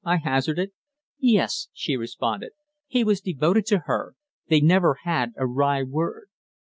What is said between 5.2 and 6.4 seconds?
a wry word."